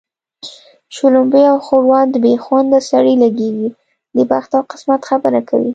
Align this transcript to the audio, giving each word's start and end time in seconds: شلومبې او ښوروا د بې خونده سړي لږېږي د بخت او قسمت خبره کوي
شلومبې 0.95 1.43
او 1.51 1.57
ښوروا 1.65 2.01
د 2.11 2.15
بې 2.23 2.33
خونده 2.43 2.79
سړي 2.89 3.13
لږېږي 3.23 3.69
د 4.15 4.17
بخت 4.31 4.51
او 4.57 4.63
قسمت 4.71 5.01
خبره 5.09 5.41
کوي 5.49 5.69